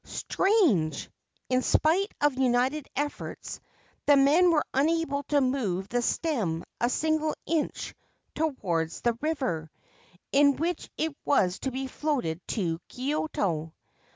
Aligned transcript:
Strange! 0.03 1.11
In 1.47 1.61
spite 1.61 2.11
of 2.21 2.33
united 2.33 2.87
efforts, 2.95 3.59
the 4.07 4.17
men 4.17 4.49
were 4.49 4.65
unable 4.73 5.21
to 5.21 5.39
move 5.41 5.87
the 5.89 6.01
stem 6.01 6.63
a 6.79 6.89
single 6.89 7.35
inch 7.45 7.93
towards 8.33 9.01
the 9.01 9.13
river, 9.21 9.69
in 10.31 10.55
which 10.55 10.89
it 10.97 11.15
was 11.23 11.59
to 11.59 11.69
be 11.69 11.85
floated 11.85 12.41
to 12.47 12.81
Kyoto. 12.87 13.75